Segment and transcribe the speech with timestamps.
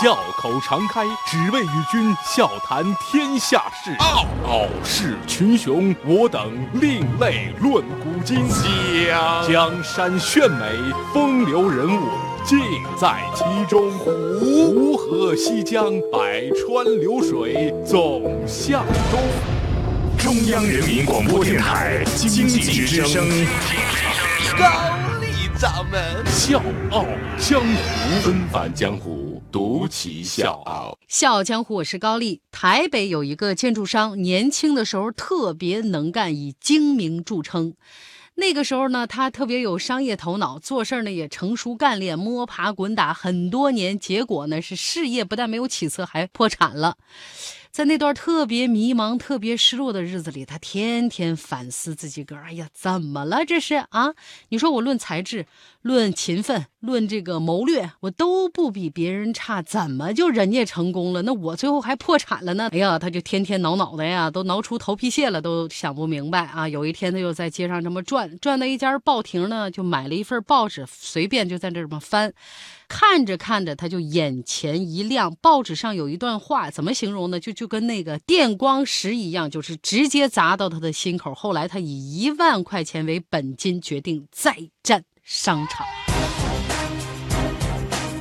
[0.00, 3.94] 笑口常开，只为与君笑谈天下事。
[3.98, 8.48] 傲傲视群雄，我等另类论古今。
[9.46, 10.64] 江江山炫美，
[11.12, 12.08] 风流人物
[12.46, 12.58] 尽
[12.98, 13.90] 在其中。
[13.98, 19.20] 湖河西江，百川流水总向东。
[20.16, 23.28] 中央人民广播电台经济之声。
[24.58, 24.64] 高
[25.20, 27.04] 丽掌门笑傲
[27.36, 30.96] 江湖，纷繁江湖，独骑笑傲。
[31.08, 32.40] 笑傲江湖，我是高丽。
[32.52, 37.74] 台北有一个建筑商，年轻的时候特别能干，以精明著称。
[38.36, 46.96] 那个时候呢，他特别有商业头脑，做事呢也成熟干练，摸爬滚打很多年，结果呢是事业不但没有起色，还破产了。
[47.70, 52.42] 在那段特别迷茫、特别失落的日子里，他天天反思自己个儿。
[52.46, 53.44] 哎呀，怎么了？
[53.44, 54.12] 这是啊？
[54.48, 55.46] 你说我论才智、
[55.82, 62.68] 论勤奋、论这个谋略，我都不比别人差，怎么就人家成功了，那我最后还破产了呢？
[62.72, 66.68] 哎呀，他就天天挠脑袋呀，都挠出头皮屑了，都想不明白啊。
[66.68, 72.34] 有一天，他又在街上这么转，转到一家报亭呢，就买了一份报纸，随便就在这么翻。
[72.90, 75.32] 看着看着，他就眼前一亮。
[75.40, 77.38] 报纸上有一段话，怎么形容呢？
[77.38, 81.32] 就就跟那个电光石一样，就是直接砸到他的心口。
[81.32, 85.86] 后来他以一万块钱为本金，决定再战商场。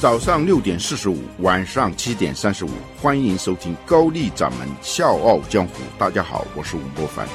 [0.00, 2.70] 早上六点四十五，晚上七点三十五，
[3.00, 5.74] 欢迎收听高丽掌门笑傲江湖。
[5.98, 7.28] 大家好，我是吴伯凡。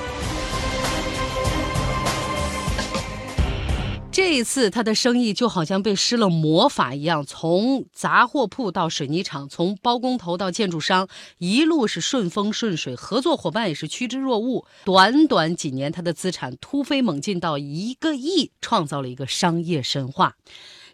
[4.29, 11.07] 这一次，他的生意就好像被施了魔法一样，从杂货铺到水泥厂，从包工头到建筑商，
[11.39, 14.63] 一路是顺风顺水，合作伙伴也是趋之若鹜。
[14.85, 20.35] 短短几年，他的资产突飞猛进到一个亿，创造了一个商业神话。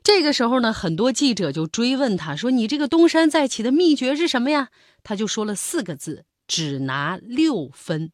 [0.02, 4.69] 这个时候呢，很多记者就追问他说：“你这个东山再起的秘诀是什么呀？”
[5.03, 8.13] 他就说了四个字：“只拿六分。”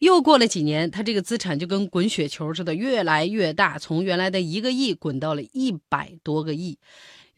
[0.00, 6.78] 又过了几年，他这个资产就跟滚雪球似的越来越大，从原来的一个亿滚到了一百多个亿。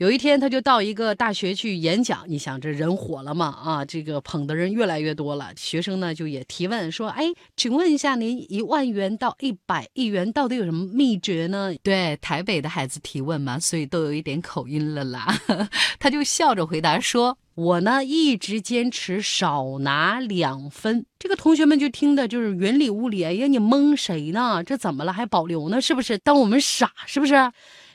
[0.02, 2.24] 有一天，他就到一个大学去演讲。
[2.26, 3.56] 你想，这人火了嘛？
[3.64, 5.52] 啊，这个捧的人越来越多了。
[5.56, 7.26] 学生呢，就也提问说：“哎，
[7.56, 15.40] 请问一下，您一万元到一百亿元到底有什么秘诀呢？”对，台北的孩子提问嘛，所以都有一点口音了啦。
[16.00, 17.38] 他就笑着回答说。
[17.54, 23.22] 我呢一直坚持少拿两分，这个同学们就听的就是云里雾里。
[23.22, 24.64] 哎呀，你蒙谁呢？
[24.64, 25.78] 这怎么了还保留呢？
[25.78, 26.90] 是不是当我们傻？
[27.06, 27.34] 是不是？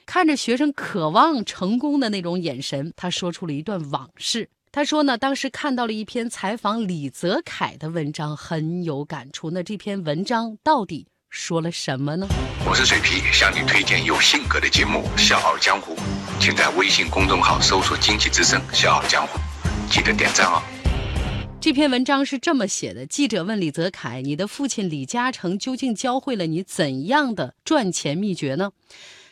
[0.07, 4.50] 看着学生渴望成功的那种眼神，他说出了一段往事。
[4.72, 9.51] 他说呢，当时看到了一篇采访李泽楷的文章，很有感触。
[9.51, 12.25] 那这篇文章到底说了什么呢？
[12.66, 15.94] 我是水皮，向你推荐有性格的节目《笑傲江湖》，
[16.39, 19.38] 请在微信公众号搜索“经济之声笑傲江湖”。
[19.91, 20.63] 记得点赞哦。
[21.59, 28.72] 这篇文章是这么写的：记者问李泽楷：“你的父亲李嘉诚究竟教会了你怎样的赚钱秘诀呢？”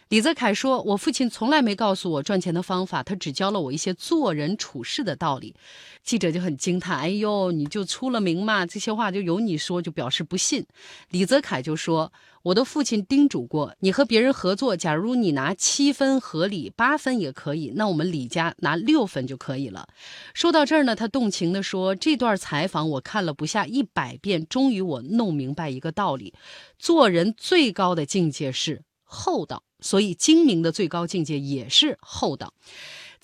[0.10, 5.56] 李泽楷说：“我父亲从来没告诉我赚钱的方法，他只教了我一些做人处事的道理。”
[6.04, 8.68] 记者就很惊叹：“哎呦，你就出了名嘛？
[8.68, 10.64] 这些话就由你说，就表示不信。”
[11.10, 19.88] 李泽楷就说：“我的父亲叮嘱过，你和别人合作，假如你拿七分合理，八分也可以，那我们李家拿六分就可以了。”
[20.36, 26.36] 说到这儿呢，他动情地说：“这段采访我看了不下一百遍，终于我弄明白一个道理：
[26.78, 32.54] 做人最高的境界是厚道。”所以，精明的最高境界也是厚道。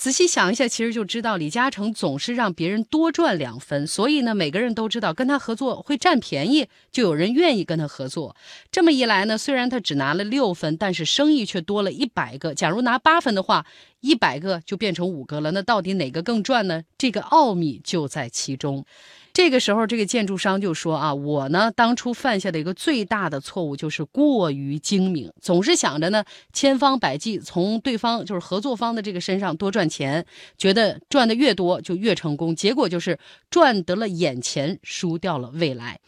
[0.02, 8.36] 仔细想一下，其实就知道李嘉诚总是让别人多赚两分，所以呢，每个人都知道跟他合作会占便宜，就有人愿意跟他合作。
[8.72, 12.56] 这么一来呢，虽然他只拿了六分，但是生意却多了一百个。
[12.56, 13.64] 假如拿八分的话，
[14.00, 15.52] 一百个就变成五个了。
[15.52, 16.82] 那到底哪个更赚呢？
[16.98, 18.84] 这个奥秘就在其中。
[19.34, 30.26] 这个时候，这个建筑商就说：“啊，我呢，当初犯下的一个最大的错误就是过于精明，总是想着呢，千方百计从对方就是合作方的这个身上多赚钱，
[30.58, 33.20] 觉得赚的越多就越成功，结果就是
[33.50, 36.00] 赚得了眼前，输掉了未来。”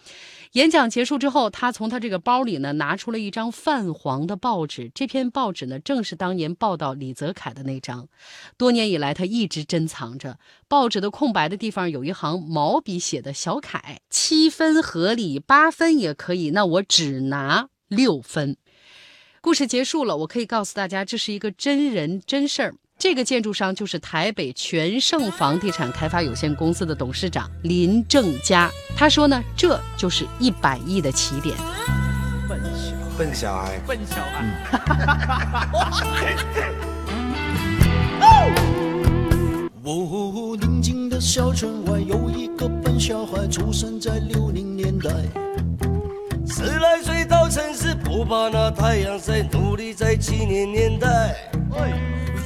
[0.54, 4.92] 演讲结束之后，他从他这个包里呢拿出了一张泛黄的报纸。
[4.94, 8.08] 这篇报纸呢，正是当年报道李泽楷的那张。
[8.56, 10.38] 多年以来，他一直珍藏着。
[10.68, 16.52] 报纸的空白的地方有一行毛笔写的小楷：七分合理，八分也可以。
[16.52, 18.56] 那我只拿六分。
[19.42, 22.76] 故事结束了，我可以告诉大家，这是一个真人真事儿。
[23.04, 28.72] 这个建筑商就是台北全盛房地产开发有限公司的董事长林正佳。
[28.96, 31.54] 他说呢，这就是一百亿的起点。
[32.48, 34.46] 笨小笨小孩，笨小孩。
[39.84, 45.10] 哦宁静的小村外有一个笨小孩，出生在六零年代。
[46.48, 51.36] 十来岁到城市，不怕那太阳晒，努力在七零年代。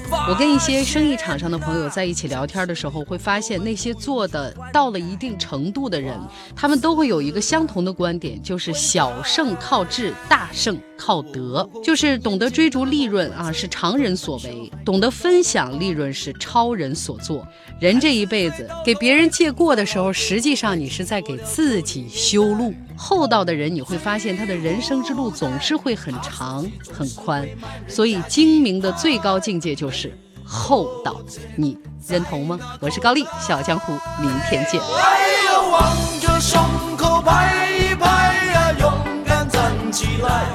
[0.09, 6.18] 我跟一些生意场上的朋友在一起聊天的时候，会发现那些做的到了一定程度的人，
[6.56, 11.69] 他们都会有一个相同的观点，就是小胜靠智，大胜靠德。
[11.83, 17.48] 就是懂得追逐利润啊，是常人所为；懂得分享利润是超人所做。
[17.80, 22.74] 人这一辈子给别人借过的时候，实际上你是在给自己修路。
[22.97, 27.47] 厚道的人你会发现他的人生之路总是会很长很宽。
[27.88, 30.11] 所以精明的最高境界就是
[30.44, 31.15] 厚道。
[31.55, 31.77] 你
[32.07, 32.59] 认同吗？
[32.79, 33.91] 我是高丽小江湖
[34.21, 34.81] 明天见。
[34.81, 36.61] 哎哟往着胸
[36.97, 38.05] 口拍一拍
[38.53, 38.91] 呀勇
[39.25, 40.45] 敢站起来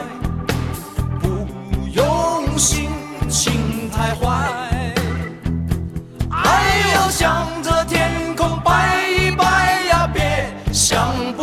[1.20, 1.28] 不
[1.92, 2.88] 用心
[3.28, 4.80] 情太坏
[6.30, 11.41] 哎哟向着天空拜一拜呀别想不